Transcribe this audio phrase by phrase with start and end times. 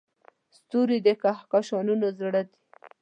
[0.55, 2.57] ستوري د کهکشانونو زړه دي.